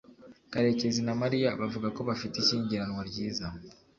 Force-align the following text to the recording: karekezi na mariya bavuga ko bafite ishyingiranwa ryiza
karekezi 0.51 1.01
na 1.07 1.13
mariya 1.21 1.57
bavuga 1.61 1.87
ko 1.95 2.01
bafite 2.09 2.35
ishyingiranwa 2.39 3.01
ryiza 3.09 3.47